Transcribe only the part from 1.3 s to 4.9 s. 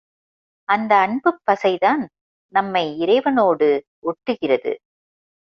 பசைதான் நம்மை இறைவனோடு ஒட்டுகிறது.